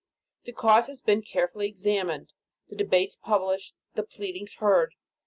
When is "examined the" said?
1.67-2.75